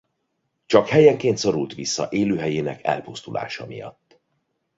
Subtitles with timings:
[0.65, 4.19] Csak helyenként szorult vissza élőhelyének elpusztulása miatt.